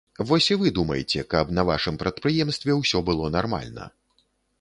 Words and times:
Вось 0.27 0.45
і 0.53 0.55
вы 0.61 0.69
думайце, 0.77 1.25
каб 1.33 1.51
на 1.57 1.65
вашым 1.69 1.99
прадпрыемстве 2.01 2.77
ўсё 2.81 3.03
было 3.11 3.29
нармальна. 3.37 3.85